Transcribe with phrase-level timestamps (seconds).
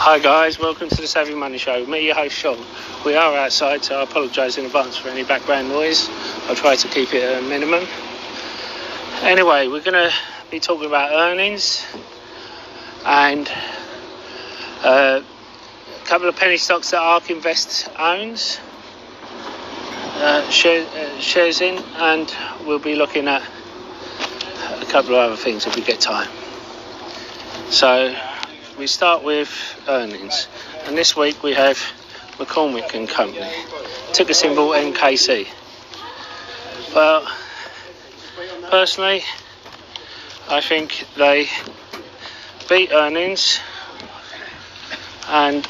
[0.00, 1.84] Hi guys, welcome to the Savvy Money Show.
[1.84, 2.64] Me, your host Sean.
[3.04, 6.08] We are outside, so I apologise in advance for any background noise.
[6.46, 7.84] I'll try to keep it at a minimum.
[9.22, 10.12] Anyway, we're going to
[10.52, 11.84] be talking about earnings
[13.04, 13.50] and
[14.84, 18.60] uh, a couple of penny stocks that ARK Invest owns,
[20.20, 22.32] uh, share, uh, shares in, and
[22.64, 23.42] we'll be looking at
[24.80, 26.30] a couple of other things if we get time.
[27.70, 28.16] So
[28.78, 29.50] we start with
[29.88, 30.46] earnings,
[30.86, 31.76] and this week we have
[32.38, 33.50] McCormick and Company,
[34.12, 35.48] ticker symbol MKC.
[36.94, 37.26] Well,
[38.70, 39.24] personally,
[40.48, 41.48] I think they
[42.68, 43.58] beat earnings,
[45.28, 45.66] and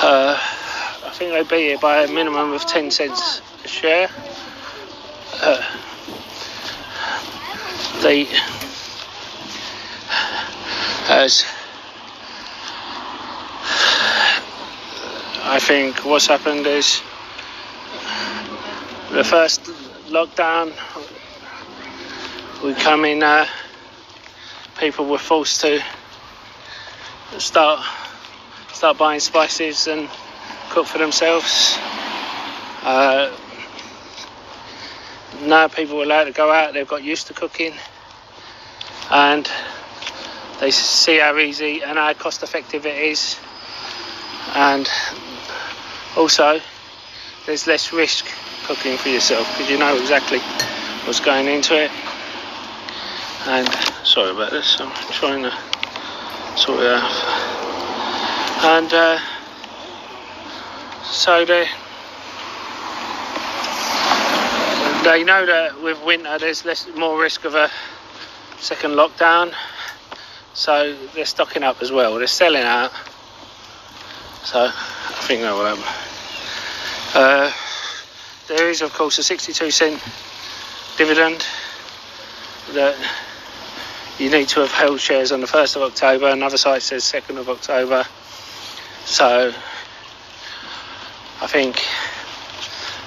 [0.00, 4.08] uh, I think they beat it by a minimum of 10 cents a share.
[5.42, 5.60] Uh,
[11.14, 11.44] as
[15.44, 17.00] I think what's happened is
[19.12, 19.62] the first
[20.10, 20.72] lockdown
[22.64, 23.46] we come in uh,
[24.76, 25.80] people were forced to
[27.38, 27.84] start
[28.72, 30.08] start buying spices and
[30.70, 31.78] cook for themselves.
[32.82, 33.30] Uh,
[35.42, 37.72] now people are allowed to go out they've got used to cooking.
[39.10, 39.48] And
[40.64, 43.38] they see how easy and how cost effective it is,
[44.54, 44.88] and
[46.16, 46.58] also
[47.44, 48.24] there's less risk
[48.64, 50.38] cooking for yourself because you know exactly
[51.04, 51.90] what's going into it.
[53.46, 53.68] And
[54.04, 55.52] sorry about this, I'm trying to
[56.56, 57.12] sort it out.
[58.64, 59.18] And uh,
[61.04, 61.68] so they
[65.04, 67.70] they know that with winter there's less more risk of a
[68.56, 69.52] second lockdown
[70.54, 72.16] so they're stocking up as well.
[72.16, 72.92] They're selling out.
[74.44, 75.84] So I think that will happen.
[77.14, 77.52] Uh,
[78.46, 80.00] there is, of course, a 62 cent
[80.96, 81.44] dividend
[82.72, 82.96] that
[84.18, 86.28] you need to have held shares on the 1st of October.
[86.28, 88.04] Another site says 2nd of October.
[89.06, 89.52] So
[91.42, 91.82] I think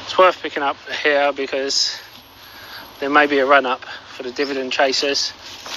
[0.04, 1.98] it's worth picking up here because
[3.00, 5.32] there may be a run up for the dividend chasers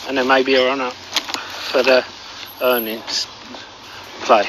[0.09, 0.95] and there may be a run up
[1.71, 2.05] for the
[2.61, 3.29] earnings
[4.23, 4.41] play.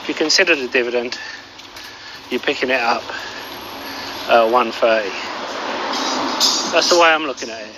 [0.00, 1.18] If you consider the dividend,
[2.30, 3.02] you're picking it up
[4.28, 5.10] uh, at 130.
[6.72, 7.76] That's the way I'm looking at it.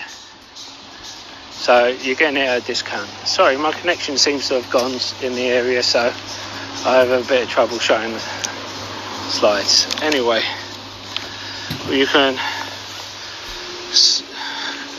[1.51, 3.09] So you're getting it at a discount.
[3.27, 6.13] Sorry, my connection seems to have gone in the area, so
[6.87, 8.21] I have a bit of trouble showing the
[9.29, 9.89] slides.
[10.03, 10.43] Anyway,
[11.91, 12.39] you can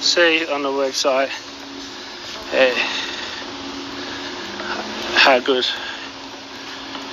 [0.02, 1.32] see on the website
[2.54, 2.74] uh,
[5.18, 5.66] how good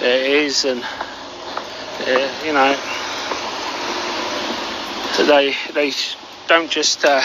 [0.01, 2.77] it is and uh, you know
[5.27, 5.93] they they
[6.49, 7.23] don't just uh,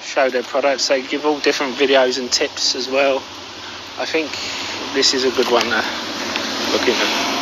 [0.00, 3.16] show their products they give all different videos and tips as well.
[3.98, 4.30] I think
[4.94, 7.39] this is a good one to look into